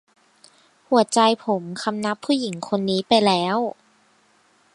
[0.89, 3.57] หัวใจผมคำนับผู้หญิงคนนี้ไปแล้ว